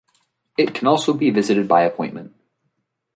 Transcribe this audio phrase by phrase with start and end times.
[0.57, 2.33] It can also be visited by appointment.